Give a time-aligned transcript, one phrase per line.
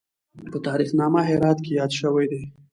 [0.51, 2.41] په تاریخ نامه هرات کې یاد شوی دی.